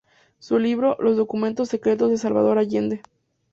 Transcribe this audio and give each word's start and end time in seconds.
Su 0.39 0.57
libro 0.57 0.97
"Los 0.99 1.15
documentos 1.15 1.69
secretos 1.69 2.09
de 2.09 2.17
Salvador 2.17 2.57
Allende. 2.57 3.03